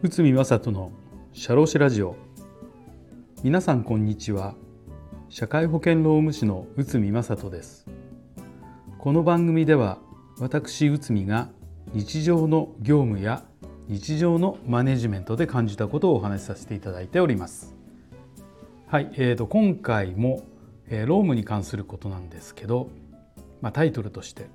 [0.00, 0.92] 内海正人の
[1.32, 2.14] 社労士ラジオ。
[3.42, 4.54] 皆さんこんにちは。
[5.28, 7.88] 社会保険労務士の内海正人です。
[8.98, 9.98] この番組では
[10.38, 11.48] 私内海が
[11.92, 13.42] 日常の業務や
[13.88, 17.74] 日常のマネジメントで感じたことをお話しさせていただいております。
[18.86, 20.44] はい、えーと、今回も、
[20.86, 22.88] えー、労務に関することなんですけど、
[23.60, 24.46] まあ、タイトルとして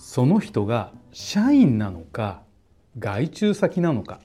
[0.00, 2.42] その人が社員なのか
[2.98, 4.20] 外注先なのか、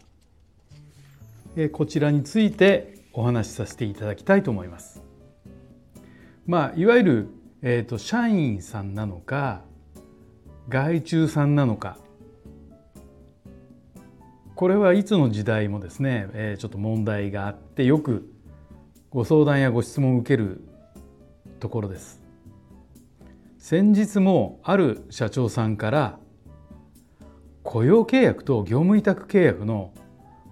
[1.57, 5.03] え、こちらについてお話しさせていただきたいと思います。
[6.47, 7.27] まあ、いわゆる、
[7.61, 9.63] えーと社員さんなのか
[10.69, 11.97] 外注さんなのか
[14.55, 18.31] これはいつの時代もですね、えー、ちょっと問題があってよく
[19.09, 20.63] ご相談やご質問を受ける
[21.59, 22.24] ところです。
[23.67, 26.19] 先日もある社長さんから
[27.63, 29.91] 雇用契約と業務委託契約の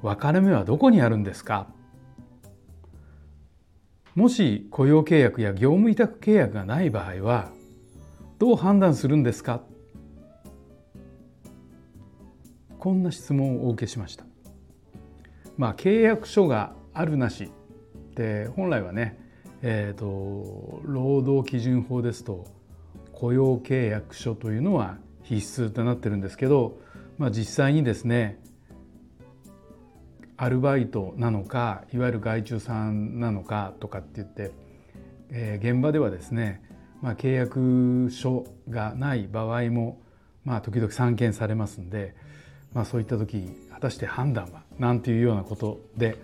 [0.02, 1.68] 分かれ目はどこにあるんですか？
[4.16, 7.52] もし雇用契約や業務委託契約がない場合は
[8.40, 9.62] どう判断するんですか？
[12.80, 14.26] こんな質問をお受けしました。
[15.56, 17.52] まあ、契約書があるなし
[18.16, 19.20] で本来はね、
[19.62, 22.63] えーと、労働基準法ですと
[23.14, 26.80] 雇用契約書というのは必須となってるんですけど、
[27.18, 28.40] まあ、実際にですね
[30.36, 34.52] アルバイトなのかいわゆる外注さんなのかとかって言って、
[35.30, 36.62] えー、現場ではですね、
[37.02, 40.02] まあ、契約書がない場合も、
[40.44, 42.16] まあ、時々散見されますんで、
[42.74, 46.18] まあ、そういった時果たして判断はなんていうようなことで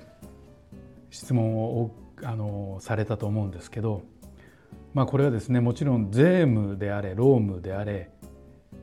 [1.11, 4.03] 質問をあのされたと思うんですけど、
[4.93, 8.09] まあ、これはですねもちろん税務であれ労務であれ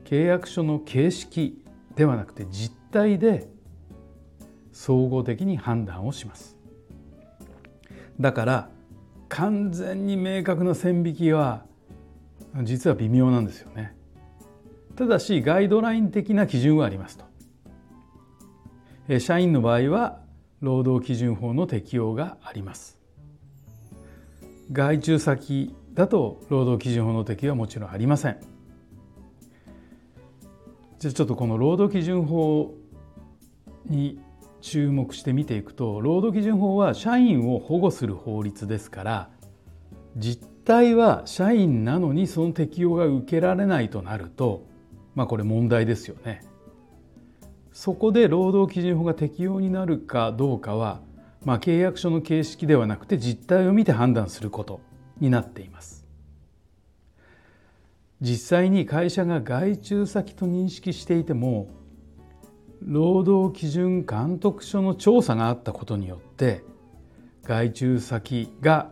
[0.05, 1.63] 契約書の形式
[1.95, 3.47] ではなくて実態で
[4.71, 6.55] 総合的に判断をします。
[8.19, 8.69] だから
[9.27, 11.65] 完全に明確な線引きは
[12.63, 13.95] 実は微妙なんですよね。
[14.95, 17.25] ただしガイドライン的な基準はありますと。
[19.19, 20.19] 社員の場合は
[20.59, 22.99] 労働基準法の適用があります
[24.71, 28.37] 外注先だと労働基準法の適用はもちろんありません
[30.99, 32.75] じゃあちょっとこの労働基準法
[33.87, 34.19] に
[34.61, 39.29] 注目して見ていくと労働基準法は社員を保護する法律ですから
[40.17, 44.67] 実態は社員なのにその適用が受けられないとなると
[45.15, 46.45] まあこれ問題ですよね。
[47.73, 50.99] そこで労働基準法が適用になるかどうかは、
[51.43, 54.81] まあ、契約書の形式ではなくて実態を見て判断すること
[55.19, 56.05] になっています。
[58.19, 61.69] 実際に会社が外注先と認識していても
[62.81, 66.63] 労働基準監督署の調査があったことによって
[67.43, 68.91] 外注先が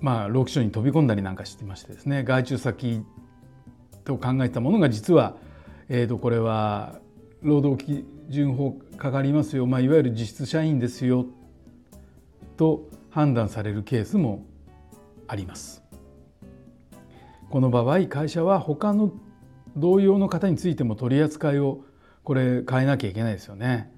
[0.00, 3.04] まあ労基署に飛び込んだりなんかしてましてですね外注先
[4.04, 5.36] と考えたものが実は
[5.88, 6.98] えー、とこれは
[7.42, 11.26] 労働基準法かかりますよ、まあ、いわゆる実質社員ですよ
[12.56, 14.44] と判断されるケースも
[15.26, 15.82] あります。
[17.48, 19.10] この場合会社は他の
[19.74, 21.80] 同様の方についても取り扱いを
[22.24, 23.90] これ変えなきゃいけないですよね。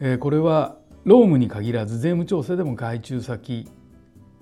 [0.00, 3.66] え、これは労務に限らず税務調整でも外注先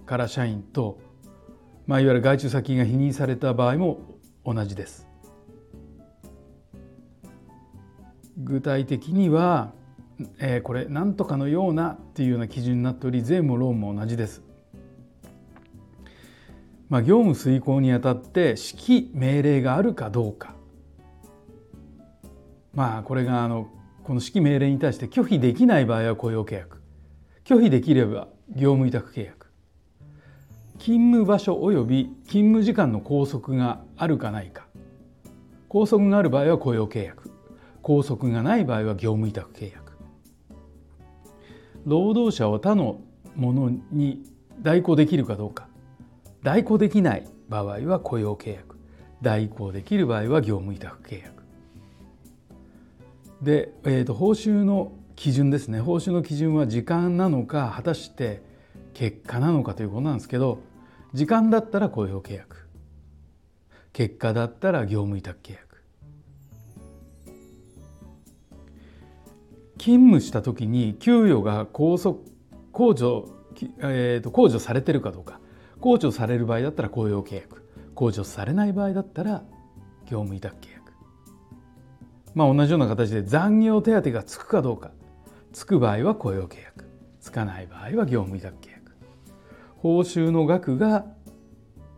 [0.07, 0.99] から社員と、
[1.87, 4.01] まあ、いわゆる外注先が否認された場合も
[4.45, 5.07] 同じです。
[8.39, 9.73] 具体的には、
[10.38, 14.43] えー、これ何とかのようなっていうような基準になっており税もローンも同じです。
[16.88, 20.54] まあ、業務遂行にあたって指揮命令があるかどうか。
[22.75, 23.69] まあこれがあの
[24.04, 26.81] この指揮命令に対して拒否できない場合は雇用契約。
[27.44, 29.47] 拒否できれば業務委託契約。
[30.78, 34.66] 勤務場所及び勤務時間の拘束があるかないか。
[35.68, 37.30] 拘束がある場合は雇用契約。
[37.83, 39.85] 拘束がない場合は業務委託契約。
[41.86, 43.00] 労働者を他の
[43.36, 44.22] ものに
[44.60, 45.68] 代行できるかどうか。
[46.42, 48.77] 代行できない場合は雇用契約。
[49.22, 51.44] 代行できる場合は業務委託契約。
[53.41, 55.80] で、えーと、報酬の基準ですね。
[55.80, 58.42] 報酬の基準は時間なのか果たして
[58.92, 60.59] 結果なのかということなんですけど
[61.15, 62.68] 時間だったら雇用契約。
[63.92, 65.66] 結果だったら業務委託契約。
[69.86, 72.16] 勤務した時に給与が控訴
[72.72, 73.28] 控除,、
[73.78, 75.38] えーと、控除されてるかどうか。
[75.80, 77.65] 控除される場合だったら雇用契約。
[77.94, 79.44] 控除されない場合だったら
[80.06, 80.92] 業務委託契約。
[82.34, 84.91] まあ同じような形で残業手当がつくかどうか。
[85.53, 86.91] つく場合は雇用契約。
[87.21, 88.97] つかない場合は業務委託契約。
[89.77, 91.06] 報酬の額が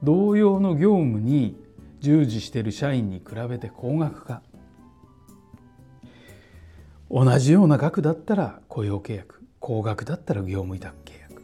[0.02, 1.56] 同様の業務に
[2.00, 4.43] 従事している社員に比べて高額か。
[7.10, 11.43] 同じような額だったら雇用契約高額だったら業務委託契約。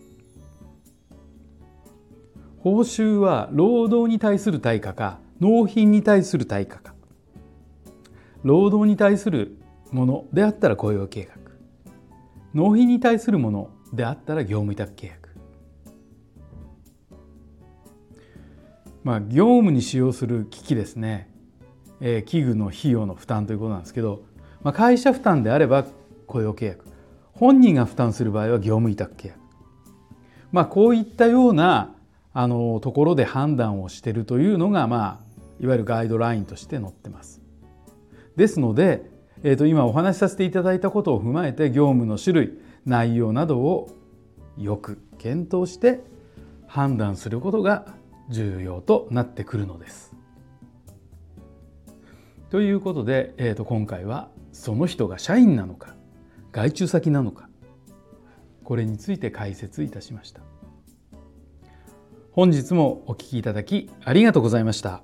[2.58, 6.94] 報酬は労働に対する対価か納品に対する対価か。
[8.43, 9.56] 労働に対する
[9.90, 11.58] ものであったら雇用契約。
[12.52, 15.31] 納品に対するものであったら業務委託契約。
[19.02, 21.31] まあ業務に使用する機器ですね、
[22.00, 24.25] えー、器具の費用の負担ということなんですけど、
[24.64, 25.84] まあ、会社負担であれば
[26.26, 26.87] 雇用契約
[27.32, 29.38] 本人が負担する場合は業務委託契約
[30.50, 31.94] まあこういったような
[32.32, 37.40] あのところで判断をしているというのがまあいわゆるガイドラインとして載ってます。
[38.37, 39.08] ですので、
[39.44, 43.90] えー、と今お話しさせていただいたことを踏まえて業務の種類内容などを
[44.58, 46.00] よく検討して
[46.66, 47.87] 判断することが
[48.31, 50.14] 重要となってくるのです。
[52.50, 55.97] ということで、えー、と今回はその人が社員なのか
[56.53, 57.51] 外注先なのか
[58.62, 60.41] これについて解説いたしました。
[62.33, 65.03] 本日もお聴きいただきありがとうございました。